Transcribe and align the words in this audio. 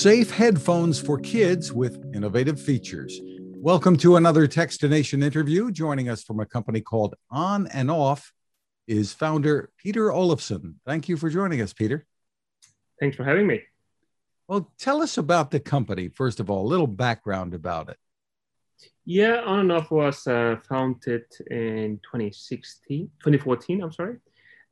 Safe 0.00 0.30
headphones 0.30 0.98
for 0.98 1.18
kids 1.18 1.74
with 1.74 2.02
innovative 2.14 2.58
features. 2.58 3.20
Welcome 3.22 3.98
to 3.98 4.16
another 4.16 4.48
Techstination 4.48 5.22
interview. 5.22 5.70
Joining 5.70 6.08
us 6.08 6.24
from 6.24 6.40
a 6.40 6.46
company 6.46 6.80
called 6.80 7.16
ONANOFF 7.30 8.32
is 8.88 9.12
founder 9.12 9.68
Petur 9.76 10.10
Olafsson. 10.10 10.76
Thank 10.86 11.10
you 11.10 11.18
for 11.18 11.28
joining 11.28 11.60
us, 11.60 11.74
Peter. 11.74 12.06
Thanks 12.98 13.14
for 13.14 13.24
having 13.24 13.46
me. 13.46 13.60
Well, 14.48 14.72
tell 14.78 15.02
us 15.02 15.18
about 15.18 15.50
the 15.50 15.60
company, 15.60 16.08
first 16.08 16.40
of 16.40 16.48
all, 16.48 16.64
a 16.64 16.70
little 16.70 16.86
background 16.86 17.52
about 17.52 17.90
it. 17.90 17.98
Yeah, 19.04 19.42
ONANOFF 19.42 19.90
was 19.90 20.26
uh, 20.26 20.56
founded 20.66 21.24
in 21.50 22.00
2016, 22.04 23.10
2014, 23.22 23.82
I'm 23.82 23.92
sorry, 23.92 24.16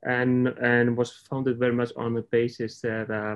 and, 0.01 0.47
and 0.47 0.97
was 0.97 1.17
founded 1.29 1.59
very 1.59 1.73
much 1.73 1.91
on 1.95 2.15
the 2.15 2.23
basis 2.23 2.81
that 2.81 3.11
uh, 3.11 3.35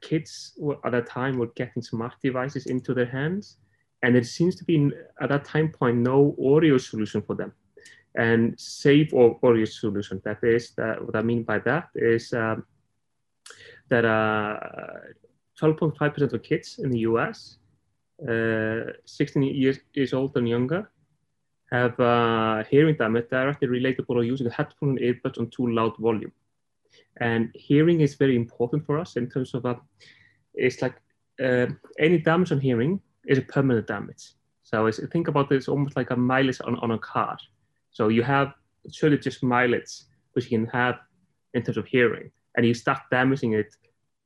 kids 0.00 0.58
at 0.84 0.92
that 0.92 1.06
time 1.06 1.38
were 1.38 1.52
getting 1.54 1.82
smart 1.82 2.14
devices 2.22 2.66
into 2.66 2.94
their 2.94 3.06
hands. 3.06 3.58
And 4.02 4.14
there 4.14 4.24
seems 4.24 4.56
to 4.56 4.64
be, 4.64 4.90
at 5.20 5.28
that 5.28 5.44
time 5.44 5.70
point, 5.70 5.98
no 5.98 6.34
audio 6.42 6.78
solution 6.78 7.22
for 7.22 7.36
them. 7.36 7.52
And 8.14 8.58
safe 8.58 9.12
or 9.12 9.38
audio 9.42 9.64
solution, 9.64 10.20
that 10.24 10.38
is, 10.42 10.72
that, 10.76 11.04
what 11.04 11.16
I 11.16 11.22
mean 11.22 11.44
by 11.44 11.58
that 11.60 11.88
is 11.94 12.32
um, 12.32 12.64
that 13.88 14.04
12.5% 15.60 16.00
uh, 16.00 16.24
of 16.24 16.42
kids 16.42 16.78
in 16.78 16.90
the 16.90 17.00
US, 17.00 17.58
uh, 18.28 18.92
16 19.04 19.42
years, 19.42 20.12
old 20.12 20.36
and 20.36 20.48
younger, 20.48 20.90
have 21.70 21.98
uh, 21.98 22.64
hearing 22.64 22.96
damage 22.96 23.28
directly 23.30 23.68
relatable 23.68 24.16
to 24.16 24.22
using 24.22 24.50
headphone 24.50 24.90
and 24.90 24.98
earbuds 24.98 25.38
on 25.38 25.48
too 25.48 25.68
loud 25.70 25.96
volume. 25.96 26.32
And 27.20 27.50
hearing 27.54 28.00
is 28.00 28.14
very 28.14 28.36
important 28.36 28.84
for 28.86 28.98
us 28.98 29.16
in 29.16 29.28
terms 29.28 29.54
of, 29.54 29.66
uh, 29.66 29.74
it's 30.54 30.82
like 30.82 30.94
uh, 31.42 31.66
any 31.98 32.18
damage 32.18 32.52
on 32.52 32.60
hearing 32.60 33.00
is 33.26 33.38
a 33.38 33.42
permanent 33.42 33.86
damage. 33.86 34.32
So 34.62 34.90
think 34.90 35.28
about 35.28 35.48
this 35.48 35.68
almost 35.68 35.96
like 35.96 36.10
a 36.10 36.16
mileage 36.16 36.60
on, 36.64 36.76
on 36.76 36.92
a 36.92 36.98
car. 36.98 37.36
So 37.90 38.08
you 38.08 38.22
have 38.22 38.54
surely 38.90 39.18
just 39.18 39.42
mileage, 39.42 40.02
which 40.32 40.50
you 40.50 40.58
can 40.58 40.66
have 40.68 40.98
in 41.54 41.62
terms 41.62 41.76
of 41.76 41.86
hearing, 41.86 42.30
and 42.56 42.64
you 42.64 42.72
start 42.72 43.00
damaging 43.10 43.52
it 43.52 43.74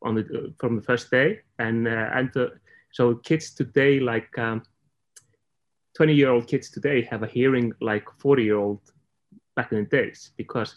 on 0.03 0.15
the, 0.15 0.55
from 0.59 0.77
the 0.77 0.83
first 0.83 1.11
day. 1.11 1.41
And, 1.59 1.89
uh, 1.89 2.11
and 2.13 2.31
the, 2.33 2.53
so 2.93 3.17
kids 3.17 3.53
today, 3.55 3.99
like 3.99 4.39
um, 4.39 4.63
20 5.97 6.15
year 6.15 6.31
old 6.31 6.47
kids 6.47 6.71
today 6.71 7.03
have 7.03 7.23
a 7.23 7.27
hearing 7.27 7.73
like 7.81 8.05
40 8.19 8.45
year 8.45 8.59
old 8.59 8.81
back 9.57 9.73
in 9.73 9.79
the 9.79 9.85
days 9.85 10.33
because 10.37 10.77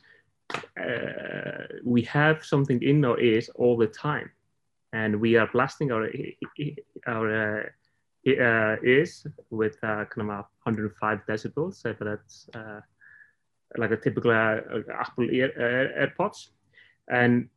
uh, 0.54 1.66
we 1.84 2.02
have 2.04 2.44
something 2.44 2.82
in 2.82 3.04
our 3.06 3.20
ears 3.20 3.50
all 3.56 3.78
the 3.78 3.88
time, 3.88 4.30
and 4.94 5.20
we 5.20 5.36
are 5.36 5.50
blasting 5.52 5.92
our 5.92 6.10
our 7.08 7.60
uh, 7.60 7.64
uh, 8.28 8.76
ears 8.84 9.26
with 9.50 9.78
uh, 9.84 10.06
kind 10.06 10.30
of 10.30 10.46
105 10.64 11.20
decibels. 11.28 11.76
So 11.76 11.96
that's 12.00 12.50
uh, 12.54 12.82
like 13.78 13.92
a 13.92 13.98
typical 13.98 14.32
uh, 14.32 14.62
Apple 14.94 15.30
ear, 15.30 15.52
AirPods, 15.98 16.50
and 17.10 17.50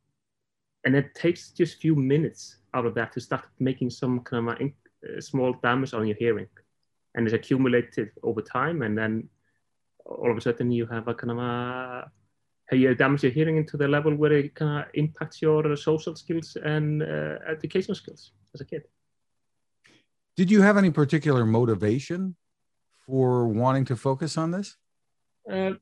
and 0.84 0.96
it 0.96 1.14
takes 1.14 1.50
just 1.50 1.76
a 1.76 1.78
few 1.78 1.94
minutes 1.94 2.56
out 2.74 2.86
of 2.86 2.94
that 2.94 3.12
to 3.12 3.20
start 3.20 3.44
making 3.60 3.90
some 3.90 4.20
kind 4.20 4.48
of 4.48 5.24
small 5.24 5.54
damage 5.62 5.94
on 5.94 6.06
your 6.06 6.16
hearing, 6.16 6.48
and 7.14 7.26
it's 7.26 7.34
accumulated 7.34 8.10
over 8.22 8.42
time, 8.42 8.82
and 8.82 8.98
then 8.98 9.28
all 10.04 10.30
of 10.30 10.36
a 10.36 10.40
sudden 10.40 10.70
you 10.72 10.86
have 10.86 11.08
a 11.08 11.14
kind 11.14 11.30
of 11.30 11.38
a 11.38 12.10
you 12.76 12.94
damage 12.94 13.22
your 13.22 13.32
hearing 13.32 13.56
into 13.56 13.76
the 13.76 13.88
level 13.88 14.14
where 14.14 14.32
it 14.32 14.54
kind 14.54 14.84
of 14.84 14.90
impacts 14.94 15.42
your 15.42 15.76
social 15.76 16.14
skills 16.16 16.56
and 16.64 17.02
uh, 17.02 17.38
educational 17.48 17.94
skills 17.94 18.32
as 18.54 18.60
a 18.60 18.64
kid. 18.64 18.82
Did 20.36 20.50
you 20.50 20.62
have 20.62 20.76
any 20.76 20.90
particular 20.90 21.44
motivation 21.44 22.36
for 23.06 23.46
wanting 23.46 23.84
to 23.86 23.96
focus 23.96 24.38
on 24.38 24.50
this? 24.50 24.76
Uh, 25.50 25.72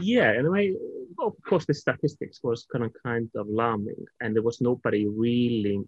yeah, 0.00 0.32
in 0.38 0.46
a 0.46 0.50
way, 0.50 0.74
of 1.18 1.34
course, 1.48 1.66
the 1.66 1.74
statistics 1.74 2.40
was 2.42 2.66
kind 2.72 2.84
of 2.84 2.92
kind 3.02 3.28
of 3.34 3.46
alarming, 3.46 4.04
and 4.20 4.34
there 4.34 4.42
was 4.42 4.60
nobody 4.60 5.06
really 5.06 5.80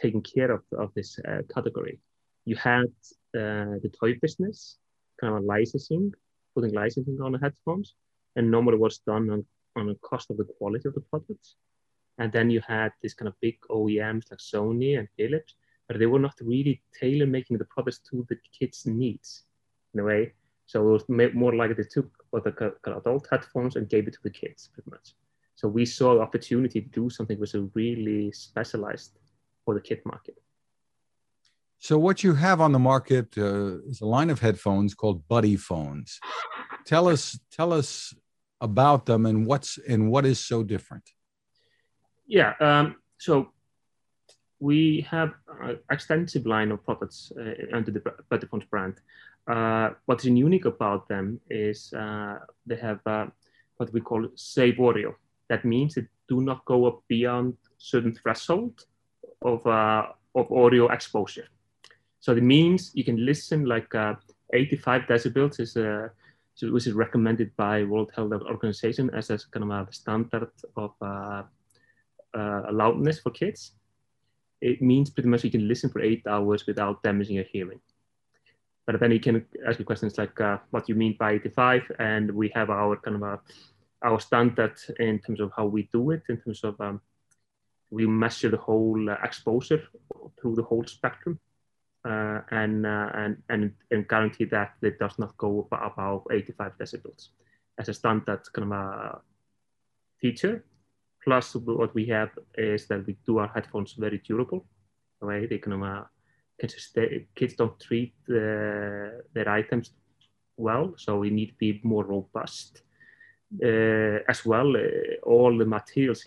taking 0.00 0.22
care 0.22 0.50
of, 0.50 0.62
of 0.76 0.92
this 0.94 1.18
uh, 1.28 1.42
category. 1.54 1.98
You 2.44 2.56
had 2.56 2.86
uh, 3.36 3.78
the 3.82 3.90
toy 3.98 4.18
business, 4.20 4.78
kind 5.20 5.34
of 5.36 5.44
licensing, 5.44 6.12
putting 6.54 6.74
licensing 6.74 7.18
on 7.22 7.32
the 7.32 7.38
headphones, 7.38 7.94
and 8.36 8.50
normally 8.50 8.78
was 8.78 8.98
done 9.06 9.30
on 9.30 9.44
on 9.80 9.88
the 9.88 9.94
cost 9.96 10.30
of 10.30 10.36
the 10.36 10.44
quality 10.44 10.88
of 10.88 10.94
the 10.94 11.00
products. 11.00 11.56
And 12.18 12.30
then 12.32 12.50
you 12.50 12.60
had 12.66 12.92
these 13.02 13.14
kind 13.14 13.28
of 13.28 13.34
big 13.40 13.56
OEMs 13.70 14.30
like 14.30 14.40
Sony 14.40 14.98
and 14.98 15.08
Philips, 15.16 15.54
but 15.88 15.98
they 15.98 16.06
were 16.06 16.18
not 16.18 16.34
really 16.40 16.82
tailor 16.98 17.26
making 17.26 17.58
the 17.58 17.64
products 17.64 18.00
to 18.10 18.26
the 18.28 18.36
kids' 18.58 18.86
needs 18.86 19.44
in 19.94 20.00
a 20.00 20.04
way. 20.04 20.32
So 20.66 20.88
it 20.88 20.92
was 20.92 21.34
more 21.34 21.54
like 21.54 21.76
they 21.76 21.82
took 21.82 22.10
what 22.30 22.44
the 22.44 22.74
adult 22.84 23.26
headphones 23.30 23.76
and 23.76 23.88
gave 23.88 24.06
it 24.06 24.12
to 24.12 24.22
the 24.22 24.30
kids 24.30 24.70
pretty 24.72 24.90
much. 24.90 25.14
So 25.56 25.68
we 25.68 25.84
saw 25.84 26.14
the 26.14 26.20
opportunity 26.20 26.80
to 26.80 26.88
do 26.88 27.10
something 27.10 27.38
which 27.38 27.54
was 27.54 27.68
really 27.74 28.32
specialized 28.32 29.18
for 29.64 29.74
the 29.74 29.80
kid 29.80 30.00
market. 30.04 30.36
So 31.78 31.98
what 31.98 32.22
you 32.22 32.34
have 32.34 32.60
on 32.60 32.72
the 32.72 32.78
market 32.78 33.36
uh, 33.36 33.78
is 33.88 34.00
a 34.00 34.06
line 34.06 34.30
of 34.30 34.38
headphones 34.38 34.94
called 34.94 35.26
BuddyPhones. 35.28 36.18
Tell 36.84 37.08
us, 37.08 37.38
tell 37.50 37.72
us 37.72 38.14
about 38.60 39.06
them 39.06 39.26
and 39.26 39.46
what's 39.46 39.78
and 39.88 40.10
what 40.10 40.26
is 40.26 40.44
so 40.44 40.62
different? 40.62 41.04
Yeah, 42.26 42.54
um, 42.60 42.96
so 43.18 43.50
we 44.60 45.06
have 45.10 45.32
an 45.62 45.78
extensive 45.90 46.46
line 46.46 46.70
of 46.70 46.84
products 46.84 47.32
uh, 47.38 47.76
under 47.76 47.90
the 47.90 48.00
BuddyPhones 48.30 48.68
brand. 48.68 49.00
Uh, 49.48 49.90
what 50.04 50.20
is 50.20 50.26
unique 50.26 50.66
about 50.66 51.08
them 51.08 51.40
is 51.48 51.92
uh, 51.94 52.38
they 52.66 52.76
have 52.76 53.00
uh, 53.06 53.26
what 53.78 53.92
we 53.92 54.00
call 54.00 54.28
audio. 54.78 55.16
That 55.48 55.64
means 55.64 55.94
they 55.94 56.06
do 56.28 56.40
not 56.42 56.64
go 56.66 56.84
up 56.86 57.02
beyond 57.08 57.56
certain 57.78 58.14
threshold 58.14 58.84
of, 59.42 59.66
uh, 59.66 60.06
of 60.34 60.52
audio 60.52 60.88
exposure. 60.88 61.48
So 62.20 62.32
it 62.32 62.42
means 62.42 62.92
you 62.94 63.02
can 63.02 63.24
listen 63.24 63.64
like 63.64 63.94
uh, 63.94 64.14
85 64.52 65.02
decibels 65.02 65.58
is 65.58 65.76
a 65.76 66.10
which 66.62 66.86
is 66.86 66.92
recommended 66.92 67.54
by 67.56 67.84
World 67.84 68.12
Health 68.14 68.32
Organization 68.32 69.10
as 69.14 69.30
a 69.30 69.38
kind 69.50 69.70
of 69.70 69.88
a 69.88 69.92
standard 69.92 70.50
of 70.76 70.92
uh, 71.00 71.42
uh, 72.34 72.62
loudness 72.70 73.20
for 73.20 73.30
kids. 73.30 73.72
It 74.60 74.82
means 74.82 75.10
pretty 75.10 75.28
much 75.28 75.44
you 75.44 75.50
can 75.50 75.66
listen 75.66 75.90
for 75.90 76.00
eight 76.00 76.26
hours 76.26 76.66
without 76.66 77.02
damaging 77.02 77.36
your 77.36 77.46
hearing. 77.50 77.80
But 78.86 79.00
then 79.00 79.10
you 79.12 79.20
can 79.20 79.46
ask 79.66 79.78
you 79.78 79.84
questions 79.84 80.18
like 80.18 80.38
uh, 80.40 80.58
what 80.70 80.88
you 80.88 80.94
mean 80.94 81.16
by 81.18 81.32
85, 81.32 81.92
and 81.98 82.30
we 82.30 82.50
have 82.54 82.70
our 82.70 82.96
kind 82.96 83.16
of 83.16 83.22
a, 83.22 83.40
our 84.02 84.20
standard 84.20 84.74
in 84.98 85.18
terms 85.20 85.40
of 85.40 85.52
how 85.56 85.66
we 85.66 85.88
do 85.92 86.10
it, 86.10 86.22
in 86.28 86.36
terms 86.38 86.64
of 86.64 86.80
um, 86.80 87.00
we 87.90 88.06
measure 88.06 88.50
the 88.50 88.56
whole 88.56 89.08
uh, 89.08 89.16
exposure 89.22 89.82
through 90.40 90.56
the 90.56 90.62
whole 90.62 90.84
spectrum 90.84 91.38
uh, 92.04 92.40
and, 92.50 92.86
uh, 92.86 93.10
and, 93.14 93.36
and, 93.48 93.72
and 93.90 94.08
guarantee 94.08 94.44
that 94.46 94.72
it 94.82 94.98
does 94.98 95.18
not 95.18 95.36
go 95.36 95.68
above 95.72 96.26
85 96.30 96.72
decibels 96.78 97.28
as 97.78 97.88
a 97.88 97.94
standard 97.94 98.40
kind 98.52 98.72
of 98.72 98.78
a 98.78 99.20
feature. 100.20 100.64
Plus, 101.22 101.54
what 101.54 101.94
we 101.94 102.06
have 102.06 102.30
is 102.56 102.86
that 102.86 103.06
we 103.06 103.16
do 103.26 103.38
our 103.38 103.48
headphones 103.48 103.92
very 103.92 104.18
durable. 104.18 104.64
Right? 105.20 105.48
They 105.48 105.58
kind 105.58 105.82
of 105.82 105.82
uh, 105.82 106.04
kids 107.34 107.54
don't 107.54 107.78
treat 107.78 108.14
the, 108.26 109.22
their 109.34 109.48
items 109.48 109.90
well, 110.56 110.94
so 110.96 111.18
we 111.18 111.30
need 111.30 111.46
to 111.46 111.54
be 111.58 111.80
more 111.82 112.04
robust. 112.04 112.82
Uh, 113.62 114.20
as 114.28 114.44
well, 114.46 114.76
uh, 114.76 115.16
all 115.24 115.56
the 115.58 115.66
materials 115.66 116.24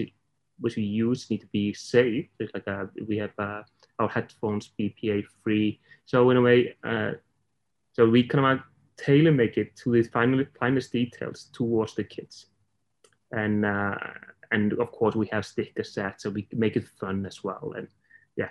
which 0.60 0.76
we 0.76 0.84
use 0.84 1.30
need 1.30 1.42
to 1.42 1.48
be 1.48 1.74
safe. 1.74 2.28
It's 2.40 2.54
like 2.54 2.68
a, 2.68 2.90
we 3.08 3.18
have 3.18 3.31
a 3.38 3.64
our 4.00 4.10
headphones 4.10 4.72
BPA 4.80 5.24
free. 5.44 5.80
So 6.06 6.30
in 6.30 6.38
a 6.38 6.42
way, 6.42 6.75
uh, 6.84 7.12
so 7.94 8.10
we 8.10 8.24
kind 8.24 8.60
of 8.60 8.66
tailor 8.98 9.31
make 9.31 9.57
it 9.57 9.75
to 9.78 9.92
the 9.92 10.04
final, 10.04 10.44
finest 10.60 10.92
details 10.92 11.50
towards 11.54 11.95
the 11.95 12.04
kids. 12.04 12.48
And, 13.31 13.66
uh, 13.66 13.95
and 14.51 14.74
of 14.74 14.92
course 14.92 15.16
we 15.16 15.28
have 15.28 15.45
sticker 15.45 15.84
sets, 15.84 16.24
so 16.24 16.30
we 16.30 16.48
make 16.51 16.75
it 16.75 16.88
fun 17.00 17.25
as 17.25 17.44
well. 17.44 17.74
And 17.75 17.88
yeah, 18.36 18.50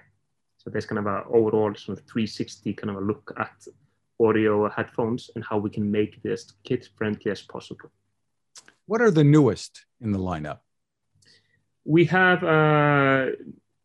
so 0.58 0.70
there's 0.70 0.86
kind 0.86 0.98
of 0.98 1.06
a 1.06 1.24
overall 1.28 1.74
sort 1.74 1.98
of 1.98 2.04
360 2.06 2.72
kind 2.74 2.90
of 2.90 2.96
a 2.96 3.00
look 3.00 3.32
at 3.38 3.66
audio 4.20 4.68
headphones 4.70 5.30
and 5.34 5.44
how 5.44 5.58
we 5.58 5.70
can 5.70 5.90
make 5.90 6.22
this 6.22 6.52
kid 6.64 6.86
friendly 6.96 7.30
as 7.30 7.42
possible. 7.42 7.90
What 8.86 9.00
are 9.00 9.10
the 9.10 9.24
newest 9.24 9.86
in 10.00 10.12
the 10.12 10.18
lineup? 10.18 10.58
We 11.84 12.04
have 12.06 12.44
uh, 12.44 13.26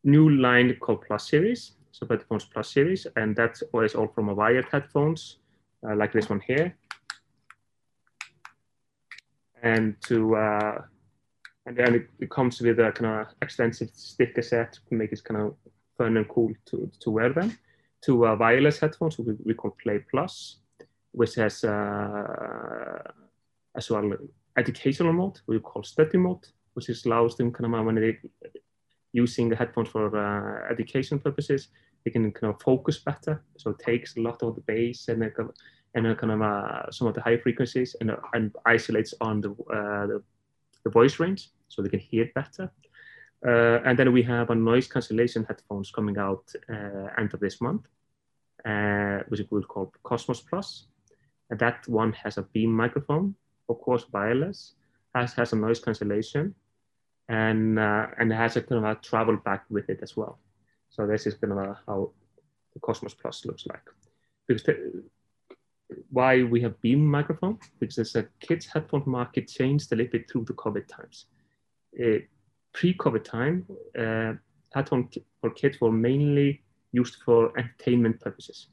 new 0.08 0.30
line 0.30 0.76
called 0.80 1.04
Plus 1.06 1.30
Series, 1.30 1.74
so 1.92 2.08
Headphones 2.10 2.46
Plus 2.46 2.72
Series, 2.72 3.06
and 3.16 3.36
that's 3.36 3.62
always 3.74 3.94
all 3.94 4.08
from 4.08 4.30
a 4.30 4.34
wired 4.34 4.66
headphones, 4.72 5.38
uh, 5.88 5.96
like 5.96 6.14
this 6.14 6.30
one 6.30 6.40
here. 6.40 6.76
And 9.62 9.96
to 10.08 10.36
uh, 10.36 10.82
and 11.66 11.76
then 11.76 11.96
it, 11.96 12.08
it, 12.20 12.30
comes 12.30 12.62
with 12.62 12.80
a 12.80 12.92
kind 12.94 13.22
of 13.22 13.28
extensive 13.42 13.90
sticker 13.94 14.42
set 14.42 14.74
to 14.74 14.96
make 14.96 15.12
it 15.12 15.24
kind 15.24 15.42
of 15.42 15.56
fun 15.98 16.16
and 16.16 16.30
cool 16.30 16.54
to, 16.68 16.90
to 17.02 17.12
wear 17.12 17.34
them, 17.34 17.58
to 18.06 18.26
uh, 18.26 18.36
wireless 18.36 18.80
headphones, 18.80 19.18
we, 19.18 19.34
we 19.44 19.54
call 19.54 19.76
Play 19.84 20.00
Plus, 20.10 20.58
which 21.12 21.36
has 21.36 21.64
uh, 21.66 23.00
as 23.76 23.90
well 23.90 24.12
educational 24.58 25.14
mode, 25.14 25.40
we 25.48 25.60
call 25.60 25.84
study 25.84 26.18
mode, 26.18 26.48
which 26.74 26.90
is 26.90 27.06
allows 27.06 27.36
them 27.36 27.52
kind 27.52 27.74
of 27.74 27.86
when 27.86 27.96
they 27.96 28.18
using 29.24 29.50
the 29.50 29.56
headphones 29.62 29.90
for 29.90 30.06
uh, 30.16 30.72
education 30.74 31.18
purposes, 31.20 31.62
they 32.04 32.12
can 32.12 32.32
kind 32.32 32.54
of 32.54 32.62
focus 32.62 32.98
better. 33.10 33.34
So 33.58 33.72
it 33.72 33.80
takes 33.80 34.10
a 34.16 34.22
lot 34.22 34.44
of 34.44 34.56
the 34.56 34.66
bass 34.72 35.08
and 35.10 35.22
then 35.22 35.32
and 35.96 36.18
kind 36.18 36.34
of 36.36 36.42
uh, 36.42 36.92
some 36.92 37.08
of 37.08 37.14
the 37.16 37.22
high 37.28 37.38
frequencies 37.46 37.96
and, 38.00 38.12
uh, 38.12 38.18
and 38.34 38.56
isolates 38.66 39.14
on 39.20 39.42
the, 39.42 39.50
the, 40.12 40.22
the 40.84 40.92
voice 41.00 41.20
range 41.20 41.42
so 41.70 41.82
they 41.82 41.90
can 41.90 42.00
hear 42.12 42.30
better. 42.36 42.72
Uh, 43.46 43.80
and 43.86 43.98
then 43.98 44.12
we 44.14 44.24
have 44.24 44.50
a 44.50 44.56
noise 44.56 44.88
cancellation 44.88 45.44
headphones 45.50 45.92
coming 45.92 46.18
out 46.18 46.44
uh, 46.70 47.08
end 47.22 47.34
of 47.34 47.40
this 47.40 47.62
month, 47.62 47.84
uh, 48.66 49.20
which 49.30 49.40
we 49.40 49.48
will 49.52 49.64
call 49.74 49.92
Cosmos 50.04 50.42
Plus. 50.42 50.88
And 51.50 51.60
that 51.60 51.88
one 51.88 52.14
has 52.24 52.38
a 52.38 52.48
beam 52.54 52.72
microphone, 52.72 53.36
of 53.70 53.80
course 53.80 54.06
wireless, 54.12 54.74
has, 55.16 55.34
has 55.34 55.54
a 55.54 55.56
noise 55.56 55.80
cancellation, 55.80 56.56
and 57.30 57.80
uh, 57.80 58.08
and 58.18 58.32
has 58.32 58.56
a 58.56 58.62
kind 58.62 58.86
of 58.86 58.92
a 58.92 59.02
travel 59.02 59.38
back 59.38 59.66
with 59.70 59.90
it 59.90 60.00
as 60.02 60.16
well. 60.16 60.40
So 60.90 61.06
this 61.06 61.28
is 61.28 61.36
kind 61.36 61.54
of 61.54 61.60
a, 61.60 61.80
how 61.86 62.12
the 62.74 62.80
Cosmos 62.80 63.14
Plus 63.14 63.46
looks 63.46 63.66
like. 63.68 63.84
Because 64.48 64.64
why 66.10 66.44
we 66.44 66.62
have 66.62 66.80
beam 66.82 67.06
microphone 67.06 67.58
because 67.80 68.14
the 68.14 68.28
kids 68.40 68.66
headphone 68.66 69.04
market 69.06 69.48
changed 69.48 69.92
a 69.92 69.96
little 69.96 70.12
bit 70.12 70.30
through 70.30 70.46
the 70.46 70.54
COVID 70.54 70.88
times. 70.88 71.26
Pre-COVID 72.74 73.24
time, 73.24 73.66
uh, 73.98 74.34
headphone 74.74 75.10
for 75.42 75.50
kids 75.52 75.82
were 75.82 75.92
mainly 75.92 76.62
used 76.92 77.18
for 77.26 77.58
entertainment 77.58 78.20
purposes. 78.20 78.68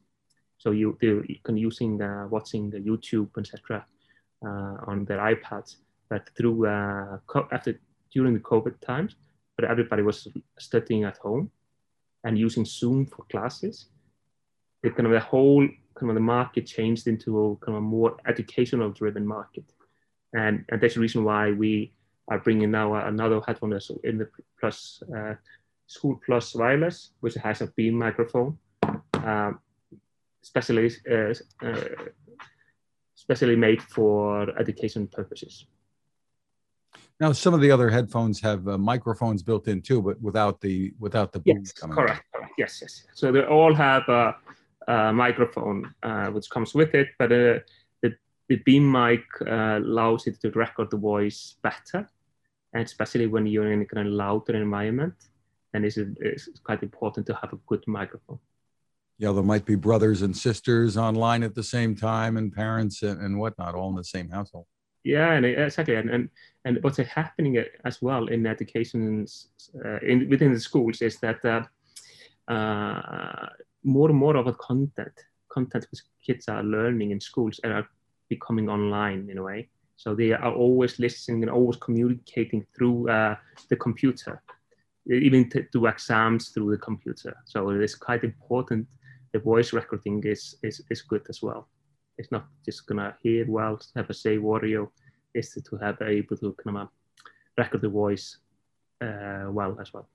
So 0.58 0.70
you 0.72 0.96
can 1.44 1.56
using 1.56 2.00
uh, 2.00 2.26
watching 2.30 2.70
the 2.70 2.78
YouTube 2.78 3.30
etc. 3.38 3.86
Uh, 4.44 4.76
on 4.86 5.06
their 5.06 5.18
iPads, 5.18 5.76
but 6.10 6.28
through 6.36 6.66
uh, 6.66 7.18
after 7.50 7.80
during 8.14 8.34
the 8.34 8.40
COVID 8.40 8.80
times, 8.80 9.16
but 9.56 9.64
everybody 9.64 10.02
was 10.02 10.28
studying 10.58 11.04
at 11.04 11.18
home 11.18 11.50
and 12.24 12.38
using 12.38 12.64
Zoom 12.64 13.06
for 13.06 13.24
classes. 13.30 13.86
It 14.82 14.96
kind 14.96 15.06
of 15.06 15.12
the 15.12 15.20
whole 15.20 15.66
kind 15.94 16.10
of 16.10 16.14
the 16.14 16.20
market 16.20 16.66
changed 16.66 17.06
into 17.06 17.28
a 17.38 17.56
kind 17.64 17.76
of 17.76 17.82
a 17.82 17.86
more 17.96 18.16
educational 18.26 18.90
driven 18.90 19.26
market. 19.26 19.64
And, 20.32 20.64
and 20.68 20.80
that's 20.80 20.94
the 20.94 21.00
reason 21.00 21.24
why 21.24 21.52
we 21.52 21.92
are 22.28 22.38
bringing 22.38 22.70
now 22.70 22.94
another 22.94 23.40
headphone 23.46 23.78
in 24.02 24.18
the 24.18 24.28
plus 24.58 25.02
uh, 25.16 25.34
School 25.86 26.20
Plus 26.24 26.54
wireless, 26.54 27.10
which 27.20 27.34
has 27.34 27.60
a 27.60 27.66
beam 27.76 27.94
microphone, 27.94 28.58
um, 29.22 29.60
specially, 30.42 30.90
uh, 31.10 31.34
uh, 31.62 31.88
specially 33.14 33.56
made 33.56 33.82
for 33.82 34.48
education 34.58 35.06
purposes. 35.06 35.66
Now, 37.20 37.32
some 37.32 37.54
of 37.54 37.60
the 37.60 37.70
other 37.70 37.90
headphones 37.90 38.40
have 38.40 38.66
uh, 38.66 38.76
microphones 38.76 39.42
built 39.42 39.68
in 39.68 39.80
too, 39.82 40.02
but 40.02 40.20
without 40.20 40.60
the 40.60 40.92
without 40.98 41.32
the 41.32 41.40
yes, 41.44 41.72
coming. 41.72 41.96
Correct, 41.96 42.24
correct. 42.34 42.52
Yes, 42.58 42.78
yes. 42.82 43.06
So 43.14 43.30
they 43.30 43.44
all 43.44 43.72
have 43.72 44.08
a, 44.08 44.36
a 44.88 45.12
microphone 45.12 45.94
uh, 46.02 46.26
which 46.28 46.50
comes 46.50 46.74
with 46.74 46.94
it, 46.94 47.08
but 47.18 47.30
uh, 47.30 47.60
the 48.02 48.16
the 48.48 48.56
beam 48.66 48.90
mic 48.90 49.22
uh, 49.46 49.78
allows 49.78 50.26
it 50.26 50.40
to 50.40 50.50
record 50.50 50.90
the 50.90 50.96
voice 50.96 51.54
better, 51.62 52.08
and 52.72 52.84
especially 52.84 53.28
when 53.28 53.46
you're 53.46 53.70
in 53.70 53.82
a 53.82 53.86
kind 53.86 54.08
of 54.08 54.12
louder 54.12 54.56
environment, 54.56 55.14
then 55.72 55.84
it's, 55.84 55.96
it's 55.96 56.48
quite 56.64 56.82
important 56.82 57.26
to 57.26 57.34
have 57.34 57.52
a 57.52 57.58
good 57.66 57.84
microphone. 57.86 58.40
Yeah, 59.18 59.30
there 59.30 59.44
might 59.44 59.64
be 59.64 59.76
brothers 59.76 60.22
and 60.22 60.36
sisters 60.36 60.96
online 60.96 61.44
at 61.44 61.54
the 61.54 61.62
same 61.62 61.94
time, 61.94 62.36
and 62.36 62.52
parents 62.52 63.02
and, 63.02 63.20
and 63.20 63.38
whatnot, 63.38 63.76
all 63.76 63.90
in 63.90 63.94
the 63.94 64.02
same 64.02 64.28
household. 64.28 64.66
Yeah, 65.04 65.32
and 65.32 65.44
exactly, 65.44 65.96
and 65.96 66.10
and, 66.10 66.30
and 66.64 66.78
what's 66.82 66.96
happening 66.96 67.62
as 67.84 68.00
well 68.00 68.26
in 68.28 68.46
education 68.46 69.26
uh, 69.84 69.98
in 70.00 70.28
within 70.30 70.54
the 70.54 70.60
schools 70.60 71.02
is 71.02 71.18
that 71.20 71.44
uh, 71.44 71.62
uh, 72.50 73.48
more 73.84 74.08
and 74.08 74.18
more 74.18 74.36
of 74.36 74.46
the 74.46 74.54
content 74.54 75.12
content 75.52 75.86
which 75.92 76.00
kids 76.26 76.48
are 76.48 76.62
learning 76.62 77.10
in 77.10 77.20
schools 77.20 77.60
are 77.64 77.86
becoming 78.28 78.68
online 78.68 79.28
in 79.30 79.38
a 79.38 79.42
way. 79.42 79.68
So 79.96 80.14
they 80.14 80.32
are 80.32 80.52
always 80.52 80.98
listening 80.98 81.42
and 81.42 81.50
always 81.50 81.76
communicating 81.76 82.66
through 82.74 83.08
uh, 83.08 83.36
the 83.68 83.76
computer, 83.76 84.42
even 85.06 85.48
to 85.50 85.64
do 85.72 85.86
exams 85.86 86.48
through 86.48 86.72
the 86.72 86.78
computer. 86.78 87.36
So 87.44 87.70
it 87.70 87.82
is 87.82 87.94
quite 87.94 88.24
important. 88.24 88.88
The 89.32 89.38
voice 89.38 89.72
recording 89.72 90.22
is 90.24 90.56
is, 90.62 90.82
is 90.90 91.02
good 91.02 91.26
as 91.28 91.42
well. 91.42 91.68
It's 92.18 92.30
not 92.30 92.46
just 92.64 92.86
gonna 92.86 93.16
hear 93.22 93.44
well, 93.48 93.80
have 93.96 94.10
a 94.10 94.14
say 94.14 94.38
audio. 94.38 94.90
It's 95.34 95.54
to 95.54 95.76
have 95.78 96.00
able 96.00 96.36
to 96.36 96.54
kind 96.62 96.76
of 96.78 96.88
record 97.58 97.80
the 97.80 97.88
voice 97.88 98.38
uh, 99.00 99.46
well 99.48 99.76
as 99.80 99.92
well. 99.92 100.08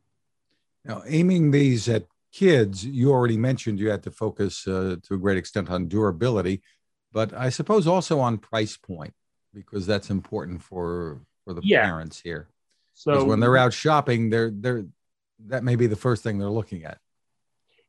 Now, 0.85 1.03
aiming 1.05 1.51
these 1.51 1.89
at 1.89 2.05
kids, 2.31 2.85
you 2.85 3.11
already 3.11 3.37
mentioned 3.37 3.79
you 3.79 3.89
had 3.89 4.03
to 4.03 4.11
focus 4.11 4.67
uh, 4.67 4.95
to 5.03 5.13
a 5.15 5.17
great 5.17 5.37
extent 5.37 5.69
on 5.69 5.87
durability, 5.87 6.61
but 7.11 7.33
I 7.33 7.49
suppose 7.49 7.87
also 7.87 8.19
on 8.19 8.37
price 8.37 8.77
point 8.77 9.13
because 9.53 9.85
that's 9.85 10.09
important 10.09 10.61
for 10.61 11.21
for 11.43 11.53
the 11.53 11.61
yeah. 11.63 11.83
parents 11.83 12.19
here. 12.19 12.47
So 12.93 13.23
when 13.23 13.39
they're 13.39 13.57
out 13.57 13.73
shopping, 13.73 14.29
they're 14.29 14.51
they're 14.51 14.85
that 15.47 15.63
may 15.63 15.75
be 15.75 15.87
the 15.87 15.95
first 15.95 16.21
thing 16.23 16.37
they're 16.37 16.49
looking 16.49 16.83
at. 16.83 16.99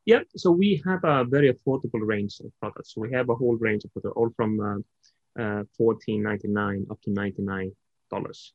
Yeah, 0.05 0.21
so 0.35 0.49
we 0.51 0.81
have 0.85 1.03
a 1.03 1.25
very 1.25 1.53
affordable 1.53 2.01
range 2.01 2.39
of 2.43 2.51
products. 2.59 2.97
We 2.97 3.11
have 3.13 3.29
a 3.29 3.35
whole 3.35 3.55
range 3.57 3.83
of 3.85 3.93
products, 3.93 4.15
all 4.15 4.31
from 4.35 4.59
uh, 4.59 5.41
uh, 5.41 5.63
fourteen 5.77 6.23
ninety 6.23 6.47
nine 6.47 6.87
up 6.89 6.99
to 7.03 7.11
ninety 7.11 7.43
nine 7.43 7.71
dollars, 8.09 8.53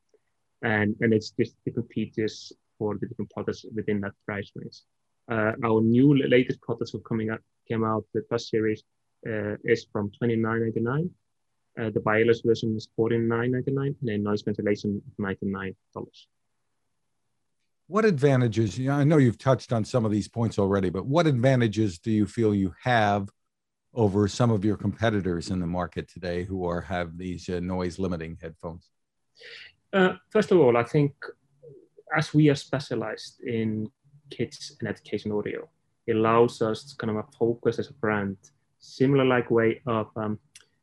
and 0.63 0.97
and 1.01 1.15
it's 1.15 1.31
just 1.31 1.55
different 1.65 1.89
features 1.93 2.53
for 2.79 2.99
the 2.99 3.07
different 3.07 3.31
products 3.31 3.65
within 3.75 4.01
that 4.01 4.13
price 4.27 4.51
range. 4.57 4.81
Uh, 5.31 5.53
our 5.65 5.81
new 5.81 6.17
latest 6.29 6.61
products 6.63 6.95
are 6.95 7.01
coming 7.01 7.31
up 7.31 7.41
came 7.69 7.85
out. 7.85 8.05
The 8.13 8.23
Plus 8.29 8.51
series 8.51 8.83
uh, 9.27 9.55
is 9.65 9.87
from 9.93 10.11
twenty 10.19 10.37
nine 10.37 10.63
ninety 10.63 10.81
nine. 10.81 11.11
Uh, 11.81 11.91
the 11.91 12.01
wireless 12.01 12.41
version 12.41 12.75
is 12.77 12.89
forty 12.97 13.19
nine 13.19 13.53
ninety 13.53 13.71
nine, 13.71 13.95
and 14.01 14.09
then 14.09 14.23
noise 14.25 14.43
cancellation 14.43 15.01
ninety 15.17 15.47
nine 15.47 15.77
dollars. 15.95 16.27
What 17.89 18.05
advantages, 18.05 18.77
you 18.77 18.89
know, 18.89 18.97
I 18.97 19.05
know 19.05 19.19
you've 19.19 19.39
touched 19.39 19.73
on 19.73 19.85
some 19.85 20.05
of 20.05 20.11
these 20.11 20.27
points 20.27 20.59
already, 20.59 20.91
but 20.91 21.07
what 21.07 21.27
advantages 21.27 21.99
do 21.99 22.11
you 22.11 22.27
feel 22.27 22.53
you 22.53 22.75
have 22.83 23.29
over 23.95 24.27
some 24.27 24.51
of 24.51 24.65
your 24.65 24.77
competitors 24.77 25.51
in 25.51 25.61
the 25.61 25.67
market 25.67 26.09
today 26.09 26.45
who 26.45 26.67
are 26.67 26.81
have 26.81 27.17
these 27.17 27.49
uh, 27.49 27.61
noise 27.61 27.99
limiting 27.99 28.37
headphones? 28.43 28.91
Uh, 29.93 30.15
first 30.31 30.51
of 30.51 30.59
all, 30.59 30.77
I 30.77 30.83
think 30.83 31.13
as 32.17 32.35
we 32.35 32.51
are 32.51 32.57
specialized 32.57 33.41
in 33.43 33.89
kids 34.31 34.77
and 34.81 34.89
education 34.89 35.31
audio, 35.31 35.69
it 36.09 36.17
allows 36.17 36.61
us 36.63 36.85
to 36.85 36.97
kind 36.97 37.11
of 37.11 37.17
a 37.17 37.37
focus 37.39 37.79
as 37.79 37.89
a 37.89 37.95
brand, 37.95 38.37
similar 38.81 39.25
like 39.25 39.51
way 39.51 39.81
of, 39.87 40.09
um, 40.17 40.39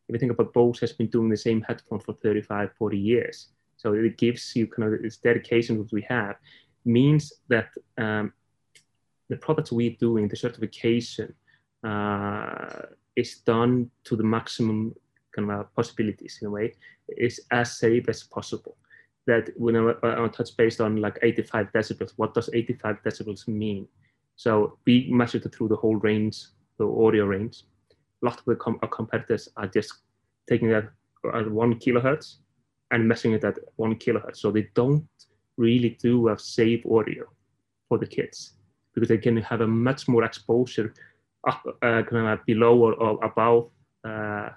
if 0.07 0.13
you 0.13 0.19
think 0.19 0.31
about 0.31 0.53
Bose 0.53 0.79
has 0.79 0.93
been 0.93 1.07
doing 1.07 1.29
the 1.29 1.37
same 1.37 1.61
headphone 1.61 1.99
for 1.99 2.13
35, 2.13 2.71
40 2.77 2.97
years. 2.97 3.49
So 3.77 3.93
it 3.93 4.17
gives 4.17 4.55
you 4.55 4.67
kind 4.67 4.93
of 4.93 5.01
this 5.01 5.17
dedication 5.17 5.77
that 5.77 5.91
we 5.91 6.05
have 6.09 6.35
means 6.85 7.33
that 7.49 7.69
um, 7.97 8.33
the 9.29 9.37
products 9.37 9.71
we're 9.71 9.95
doing, 9.99 10.27
the 10.27 10.35
certification, 10.35 11.33
uh, 11.83 12.83
is 13.15 13.37
done 13.39 13.89
to 14.05 14.15
the 14.15 14.23
maximum 14.23 14.95
kind 15.35 15.51
of 15.51 15.73
possibilities 15.75 16.39
in 16.41 16.47
a 16.47 16.51
way, 16.51 16.73
is 17.07 17.41
as 17.51 17.77
safe 17.77 18.07
as 18.09 18.23
possible. 18.23 18.77
That 19.25 19.49
when 19.55 19.75
I, 19.75 19.93
I 20.03 20.27
touch 20.27 20.55
based 20.57 20.81
on 20.81 20.97
like 20.97 21.17
85 21.21 21.71
decibels, 21.71 22.13
what 22.17 22.33
does 22.33 22.49
85 22.53 22.97
decibels 23.03 23.47
mean? 23.47 23.87
So 24.35 24.77
we 24.85 25.07
measured 25.09 25.45
it 25.45 25.55
through 25.55 25.69
the 25.69 25.75
whole 25.75 25.95
range, 25.97 26.45
the 26.77 26.87
audio 26.87 27.25
range. 27.25 27.63
A 28.21 28.25
lot 28.25 28.39
of 28.39 28.45
the 28.45 28.55
com- 28.55 28.79
competitors 28.91 29.49
are 29.57 29.67
just 29.67 29.93
taking 30.49 30.69
that 30.69 30.89
at 31.33 31.49
one 31.49 31.75
kilohertz 31.75 32.37
and 32.91 33.07
measuring 33.07 33.35
it 33.35 33.43
at 33.43 33.57
one 33.77 33.95
kilohertz. 33.95 34.37
So 34.37 34.51
they 34.51 34.67
don't 34.73 35.07
really 35.57 35.97
do 36.01 36.29
a 36.29 36.37
safe 36.37 36.85
audio 36.85 37.25
for 37.87 37.97
the 37.97 38.07
kids 38.07 38.53
because 38.93 39.09
they 39.09 39.17
can 39.17 39.37
have 39.37 39.61
a 39.61 39.67
much 39.67 40.07
more 40.07 40.23
exposure 40.23 40.93
up 41.47 41.61
uh, 41.81 42.01
kind 42.03 42.27
of 42.27 42.45
below 42.45 42.77
or, 42.77 42.93
or 42.93 43.23
above 43.23 43.69
uh, 44.05 44.49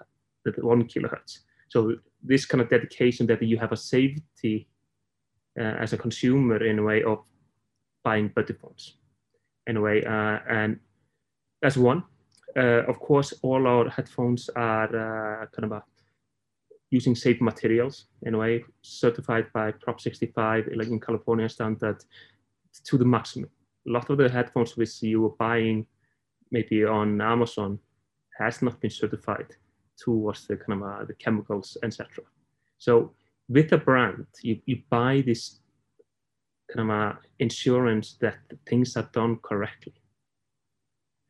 the 0.44 0.52
one 0.60 0.84
kilohertz. 0.84 1.40
So 1.68 1.96
this 2.22 2.46
kind 2.46 2.60
of 2.60 2.70
dedication 2.70 3.26
that 3.26 3.42
you 3.42 3.58
have 3.58 3.72
a 3.72 3.76
safety 3.76 4.68
uh, 5.58 5.62
as 5.62 5.92
a 5.92 5.98
consumer 5.98 6.64
in 6.64 6.78
a 6.78 6.82
way 6.82 7.02
of 7.02 7.18
buying 8.04 8.30
BuddyPhones 8.30 8.92
in 9.66 9.76
a 9.76 9.80
way, 9.80 10.04
uh, 10.04 10.38
and 10.48 10.78
that's 11.60 11.76
one. 11.76 12.04
Uh, 12.56 12.84
of 12.86 12.98
course, 13.00 13.34
all 13.42 13.66
our 13.66 13.88
headphones 13.88 14.48
are 14.54 15.42
uh, 15.42 15.46
kind 15.46 15.72
of 15.72 15.82
using 16.90 17.14
safe 17.14 17.40
materials 17.40 18.06
in 18.22 18.34
a 18.34 18.38
way, 18.38 18.64
certified 18.82 19.46
by 19.52 19.72
Prop 19.72 20.00
65, 20.00 20.68
like 20.74 20.88
in 20.88 21.00
California 21.00 21.48
standard, 21.48 22.04
to 22.84 22.98
the 22.98 23.04
maximum. 23.04 23.50
a 23.88 23.90
lot 23.90 24.10
of 24.10 24.18
the 24.18 24.28
headphones 24.28 24.76
which 24.76 25.02
you 25.02 25.22
were 25.22 25.36
buying 25.38 25.86
maybe 26.50 26.84
on 26.84 27.20
Amazon 27.20 27.78
has 28.38 28.62
not 28.62 28.80
been 28.80 28.90
certified 28.90 29.56
towards 29.98 30.46
the 30.46 30.56
kind 30.56 30.82
of 30.82 30.88
uh, 30.88 31.04
the 31.04 31.14
chemicals, 31.14 31.76
etc. 31.82 32.24
So 32.78 33.12
with 33.48 33.72
a 33.72 33.78
brand, 33.78 34.26
you, 34.42 34.60
you 34.66 34.82
buy 34.90 35.22
this 35.24 35.60
kind 36.70 36.90
of 36.90 36.96
uh, 36.96 37.12
insurance 37.38 38.16
that 38.20 38.36
things 38.68 38.96
are 38.96 39.08
done 39.12 39.38
correctly 39.42 39.94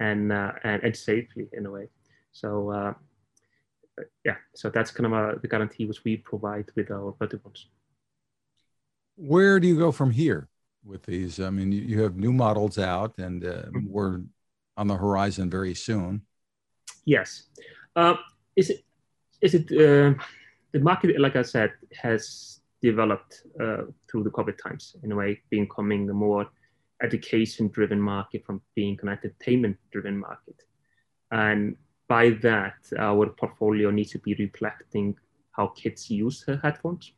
and, 0.00 0.32
uh, 0.32 0.52
and, 0.64 0.82
and 0.82 0.96
safely 0.96 1.48
in 1.52 1.66
a 1.66 1.70
way. 1.70 1.88
So 2.32 2.70
uh, 2.70 2.94
yeah, 4.24 4.36
so 4.54 4.70
that's 4.70 4.90
kind 4.90 5.06
of 5.06 5.12
uh, 5.12 5.38
the 5.40 5.48
guarantee 5.48 5.86
which 5.86 6.04
we 6.04 6.16
provide 6.16 6.70
with 6.74 6.90
our 6.90 7.12
protocols. 7.12 7.66
Where 9.16 9.58
do 9.60 9.66
you 9.66 9.78
go 9.78 9.92
from 9.92 10.10
here 10.10 10.48
with 10.84 11.04
these? 11.04 11.40
I 11.40 11.50
mean, 11.50 11.72
you 11.72 12.02
have 12.02 12.16
new 12.16 12.32
models 12.32 12.78
out, 12.78 13.18
and 13.18 13.44
uh, 13.44 13.48
mm-hmm. 13.48 13.86
we're 13.88 14.20
on 14.76 14.88
the 14.88 14.96
horizon 14.96 15.48
very 15.50 15.74
soon. 15.74 16.22
Yes, 17.04 17.44
uh, 17.94 18.16
is 18.54 18.70
it 18.70 18.84
is 19.40 19.54
it 19.54 19.64
uh, 19.72 20.14
the 20.72 20.80
market? 20.80 21.18
Like 21.20 21.36
I 21.36 21.42
said, 21.42 21.72
has 21.92 22.60
developed 22.82 23.42
uh, 23.60 23.84
through 24.10 24.24
the 24.24 24.30
COVID 24.30 24.58
times 24.58 24.96
in 25.02 25.12
a 25.12 25.16
way, 25.16 25.40
becoming 25.50 26.10
a 26.10 26.14
more 26.14 26.46
education-driven 27.02 28.00
market 28.00 28.44
from 28.44 28.60
being 28.74 28.98
an 29.02 29.08
entertainment-driven 29.08 30.18
market, 30.18 30.62
and 31.30 31.76
by 32.08 32.30
that, 32.42 32.76
our 32.98 33.28
portfolio 33.30 33.90
needs 33.90 34.12
to 34.12 34.18
be 34.18 34.34
reflecting 34.34 35.16
how 35.50 35.68
kids 35.68 36.10
use 36.10 36.44
headphones. 36.62 37.12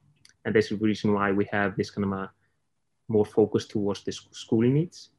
And 0.45 0.54
that's 0.54 0.71
the 0.71 0.76
reason 0.76 1.12
why 1.12 1.33
we 1.33 1.47
have 1.52 1.76
this 1.76 1.90
kind 1.90 2.07
of 2.07 2.12
a 2.12 2.30
more 3.09 3.25
focus 3.25 3.66
towards 3.66 4.02
the 4.04 4.12
schooling 4.12 4.75
needs. 4.75 5.11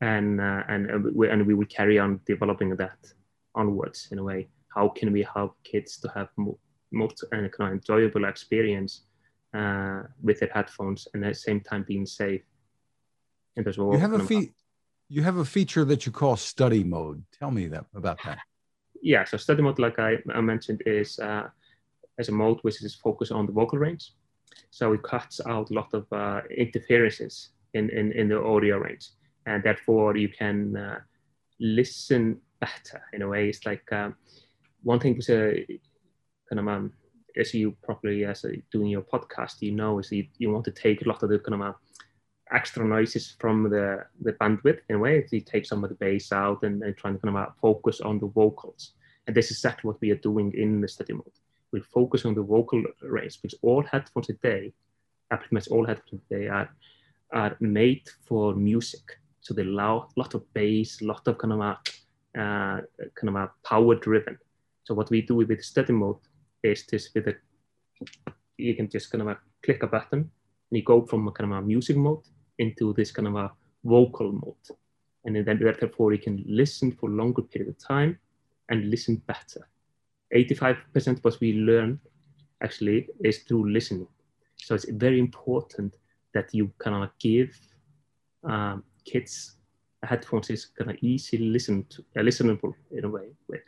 And, 0.00 0.40
uh, 0.40 0.62
and, 0.68 1.14
we, 1.14 1.28
and 1.28 1.46
we 1.46 1.54
will 1.54 1.66
carry 1.66 1.98
on 1.98 2.20
developing 2.26 2.76
that 2.76 2.98
onwards 3.54 4.08
in 4.12 4.18
a 4.18 4.22
way. 4.22 4.48
How 4.74 4.88
can 4.88 5.12
we 5.12 5.26
help 5.34 5.56
kids 5.64 5.98
to 5.98 6.08
have 6.14 6.28
more, 6.36 6.56
most 6.92 7.24
uh, 7.24 7.36
kind 7.36 7.52
of 7.60 7.72
enjoyable 7.72 8.26
experience 8.26 9.02
uh, 9.54 10.02
with 10.22 10.40
their 10.40 10.50
headphones 10.52 11.08
and 11.14 11.24
at 11.24 11.32
the 11.32 11.38
same 11.38 11.60
time 11.60 11.84
being 11.86 12.06
safe? 12.06 12.42
And 13.56 13.64
there's 13.64 13.78
you 13.78 13.98
have 13.98 14.12
a 14.12 14.26
fe- 14.26 14.52
you 15.08 15.22
have 15.22 15.38
a 15.38 15.44
feature 15.46 15.84
that 15.86 16.04
you 16.04 16.12
call 16.12 16.36
study 16.36 16.84
mode. 16.84 17.24
Tell 17.38 17.50
me 17.50 17.68
that 17.68 17.86
about 17.94 18.18
that 18.24 18.38
yeah, 19.02 19.24
so 19.24 19.36
study 19.36 19.62
mode, 19.62 19.78
like 19.78 19.98
I, 19.98 20.16
I 20.32 20.40
mentioned, 20.40 20.82
is 20.86 21.18
uh, 21.18 21.48
as 22.18 22.28
a 22.28 22.32
mode 22.32 22.58
which 22.62 22.82
is 22.82 22.94
focused 22.94 23.32
on 23.32 23.46
the 23.46 23.52
vocal 23.52 23.78
range. 23.78 24.12
So 24.70 24.92
it 24.92 25.02
cuts 25.02 25.40
out 25.46 25.70
a 25.70 25.74
lot 25.74 25.92
of 25.92 26.06
uh, 26.12 26.40
interferences 26.56 27.50
in, 27.74 27.90
in, 27.90 28.12
in 28.12 28.28
the 28.28 28.42
audio 28.42 28.78
range. 28.78 29.10
And 29.46 29.62
therefore 29.62 30.16
you 30.16 30.28
can 30.28 30.76
uh, 30.76 31.00
listen 31.60 32.40
better 32.60 33.02
in 33.12 33.22
a 33.22 33.28
way. 33.28 33.48
It's 33.48 33.64
like 33.66 33.90
um, 33.92 34.16
one 34.82 35.00
thing 35.00 35.16
was 35.16 35.30
a 35.30 35.66
kind 36.48 36.60
of, 36.60 36.68
um, 36.68 36.92
as 37.36 37.52
you 37.54 37.76
probably 37.82 38.24
as 38.24 38.44
a, 38.44 38.56
doing 38.72 38.88
your 38.88 39.02
podcast, 39.02 39.60
you 39.60 39.72
know, 39.72 39.98
is 39.98 40.10
you, 40.10 40.26
you 40.38 40.50
want 40.50 40.64
to 40.64 40.70
take 40.70 41.02
a 41.02 41.08
lot 41.08 41.22
of 41.22 41.28
the 41.28 41.38
kind 41.38 41.60
of 41.60 41.68
uh, 41.68 41.72
extra 42.52 42.84
noises 42.84 43.36
from 43.40 43.64
the, 43.64 44.04
the 44.20 44.32
bandwidth 44.34 44.80
in 44.88 44.96
a 44.96 44.98
way. 44.98 45.26
You 45.30 45.40
take 45.40 45.66
some 45.66 45.82
of 45.82 45.90
the 45.90 45.96
bass 45.96 46.32
out 46.32 46.62
and, 46.62 46.82
and 46.82 46.96
trying 46.96 47.14
to 47.14 47.20
kind 47.20 47.36
of 47.36 47.42
uh, 47.42 47.50
focus 47.60 48.00
on 48.00 48.18
the 48.18 48.26
vocals. 48.26 48.92
And 49.26 49.36
this 49.36 49.50
is 49.50 49.58
exactly 49.58 49.88
what 49.88 50.00
we 50.00 50.10
are 50.10 50.16
doing 50.16 50.52
in 50.54 50.80
the 50.80 50.88
study 50.88 51.12
mode. 51.12 51.32
We 51.72 51.80
focus 51.80 52.24
on 52.24 52.34
the 52.34 52.42
vocal 52.42 52.82
range 53.02 53.42
because 53.42 53.58
all 53.62 53.82
headphones 53.82 54.28
today, 54.28 54.72
pretty 55.28 55.46
much 55.50 55.68
all 55.68 55.84
headphones 55.84 56.22
today 56.28 56.46
are, 56.46 56.70
are 57.32 57.56
made 57.58 58.08
for 58.24 58.54
music. 58.54 59.18
So 59.40 59.52
they 59.52 59.62
allow 59.62 60.08
a 60.16 60.20
lot 60.20 60.34
of 60.34 60.52
bass, 60.54 61.00
a 61.02 61.06
lot 61.06 61.26
of 61.26 61.38
kind 61.38 61.52
of 61.52 61.60
a, 61.60 62.40
uh, 62.40 62.80
kind 63.14 63.28
of 63.28 63.34
a 63.34 63.50
power 63.64 63.96
driven. 63.96 64.38
So 64.84 64.94
what 64.94 65.10
we 65.10 65.22
do 65.22 65.34
with 65.34 65.64
study 65.64 65.92
mode 65.92 66.18
is 66.62 66.86
this 66.86 67.10
with 67.12 67.26
a, 67.26 67.34
you 68.56 68.76
can 68.76 68.88
just 68.88 69.10
kind 69.10 69.22
of 69.22 69.28
a 69.28 69.38
click 69.64 69.82
a 69.82 69.88
button 69.88 70.20
and 70.20 70.78
you 70.78 70.82
go 70.82 71.04
from 71.04 71.26
a 71.26 71.32
kind 71.32 71.52
of 71.52 71.58
a 71.58 71.62
music 71.62 71.96
mode 71.96 72.22
into 72.58 72.92
this 72.94 73.10
kind 73.10 73.28
of 73.28 73.36
a 73.36 73.52
vocal 73.84 74.32
mode. 74.32 74.78
And 75.24 75.36
then 75.44 75.58
therefore 75.58 76.12
you 76.12 76.18
can 76.18 76.42
listen 76.46 76.92
for 76.92 77.10
longer 77.10 77.42
period 77.42 77.70
of 77.70 77.78
time 77.78 78.18
and 78.68 78.90
listen 78.90 79.16
better. 79.26 79.68
85% 80.34 81.18
of 81.18 81.24
what 81.24 81.40
we 81.40 81.54
learn 81.54 82.00
actually 82.62 83.08
is 83.24 83.38
through 83.38 83.70
listening. 83.70 84.08
So 84.56 84.74
it's 84.74 84.88
very 84.88 85.18
important 85.18 85.94
that 86.34 86.54
you 86.54 86.70
kind 86.78 87.04
of 87.04 87.10
give 87.18 87.58
um, 88.44 88.84
kids 89.04 89.56
headphones 90.06 90.50
is 90.50 90.66
kind 90.66 90.90
of 90.90 90.96
easy 91.00 91.38
listen 91.38 91.84
to, 91.90 92.04
uh, 92.16 92.22
listenable 92.22 92.72
in 92.92 93.04
a 93.04 93.08
way 93.08 93.28
with. 93.48 93.60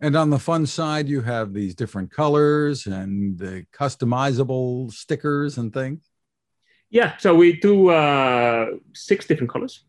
And 0.00 0.16
on 0.16 0.30
the 0.30 0.38
fun 0.38 0.66
side, 0.66 1.08
you 1.08 1.22
have 1.22 1.52
these 1.52 1.74
different 1.74 2.10
colors 2.10 2.86
and 2.86 3.38
the 3.38 3.66
customizable 3.72 4.92
stickers 4.92 5.58
and 5.58 5.72
things. 5.72 6.10
Yeah, 6.94 7.16
so 7.18 7.34
we 7.34 7.54
do 7.60 7.90
uh, 7.90 8.66
six 8.92 9.26
different 9.26 9.50
colors. 9.50 9.82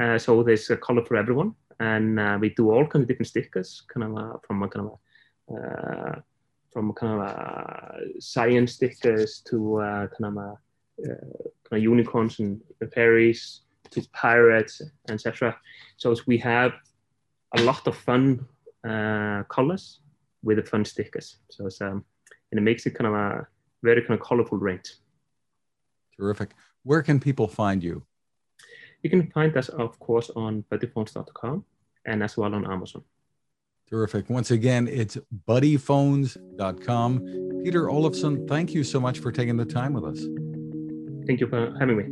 Uh, 0.00 0.16
so 0.16 0.44
there's 0.44 0.70
a 0.70 0.76
color 0.76 1.04
for 1.04 1.16
everyone 1.16 1.56
and 1.80 2.20
uh, 2.20 2.38
we 2.40 2.50
do 2.50 2.70
all 2.70 2.86
kinds 2.86 3.02
of 3.02 3.08
different 3.08 3.26
stickers, 3.26 3.82
kind 3.92 4.04
of 4.06 4.16
uh, 4.16 4.38
from 4.46 4.62
a 4.62 4.68
kind 4.68 4.86
of 4.86 4.98
uh, 5.52 6.20
from 6.72 6.92
kind 6.92 7.14
of 7.14 7.20
a 7.20 8.20
science 8.20 8.74
stickers 8.74 9.42
to 9.48 9.80
uh, 9.80 10.06
kind 10.06 10.26
of 10.26 10.38
uh, 10.38 10.54
kind 11.04 11.72
of 11.72 11.82
unicorns 11.82 12.38
and 12.38 12.60
fairies 12.94 13.62
to 13.90 14.00
pirates, 14.12 14.80
etc. 15.10 15.56
So 15.96 16.14
we 16.28 16.38
have 16.38 16.72
a 17.56 17.62
lot 17.62 17.84
of 17.88 17.96
fun 17.96 18.46
uh, 18.88 19.42
colors 19.48 19.98
with 20.44 20.58
the 20.58 20.62
fun 20.62 20.84
stickers. 20.84 21.38
So 21.50 21.68
um, 21.80 22.04
and 22.52 22.58
it 22.58 22.62
makes 22.62 22.86
it 22.86 22.94
kind 22.94 23.08
of 23.08 23.14
a 23.14 23.48
very 23.82 24.02
kind 24.02 24.20
of 24.20 24.24
colorful 24.24 24.58
range. 24.58 24.94
Terrific. 26.22 26.54
Where 26.84 27.02
can 27.02 27.18
people 27.18 27.48
find 27.48 27.82
you? 27.82 28.04
You 29.02 29.10
can 29.10 29.28
find 29.32 29.56
us, 29.56 29.68
of 29.70 29.98
course, 29.98 30.30
on 30.36 30.64
buddyphones.com 30.70 31.64
and 32.06 32.22
as 32.22 32.36
well 32.36 32.54
on 32.54 32.64
Amazon. 32.64 33.02
Terrific. 33.90 34.30
Once 34.30 34.52
again, 34.52 34.86
it's 34.86 35.18
buddyphones.com. 35.48 37.18
Petur 37.64 37.90
Olafsson, 37.90 38.46
thank 38.46 38.72
you 38.72 38.84
so 38.84 39.00
much 39.00 39.18
for 39.18 39.32
taking 39.32 39.56
the 39.56 39.64
time 39.64 39.94
with 39.94 40.04
us. 40.04 40.20
Thank 41.26 41.40
you 41.40 41.48
for 41.48 41.74
having 41.80 41.96
me. 41.96 42.04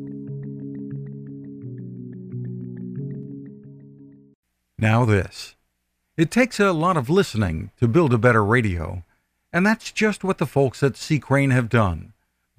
Now, 4.76 5.04
this. 5.04 5.54
It 6.16 6.32
takes 6.32 6.58
a 6.58 6.72
lot 6.72 6.96
of 6.96 7.08
listening 7.08 7.70
to 7.78 7.86
build 7.86 8.12
a 8.12 8.18
better 8.18 8.44
radio, 8.44 9.04
and 9.52 9.64
that's 9.64 9.92
just 9.92 10.24
what 10.24 10.38
the 10.38 10.46
folks 10.46 10.82
at 10.82 10.96
C. 10.96 11.20
Crane 11.20 11.50
have 11.50 11.68
done. 11.68 12.12